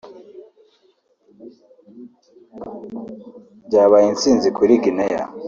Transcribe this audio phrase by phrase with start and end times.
[3.67, 5.25] byabaye intsinzi kuri Guinea